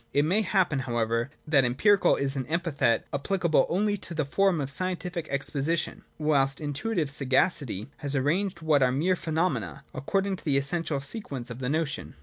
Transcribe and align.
It 0.13 0.25
may 0.25 0.41
happen, 0.41 0.79
however, 0.79 1.29
that 1.47 1.63
empirical 1.63 2.15
is 2.15 2.35
an 2.35 2.47
epithet 2.49 3.05
applicable 3.13 3.67
only 3.69 3.97
to 3.97 4.15
the 4.15 4.25
form 4.25 4.59
of 4.59 4.71
scientific 4.71 5.27
ex 5.29 5.51
position; 5.51 6.01
whilst 6.17 6.59
intuitive 6.59 7.11
sagacity 7.11 7.87
has 7.97 8.15
arranged 8.15 8.63
what 8.63 8.81
are 8.81 8.91
mere 8.91 9.15
phenomena, 9.15 9.83
According 9.93 10.37
to 10.37 10.43
the 10.43 10.57
essential 10.57 11.01
se 11.01 11.19
quence 11.21 11.51
of 11.51 11.59
the 11.59 11.69
notion. 11.69 12.15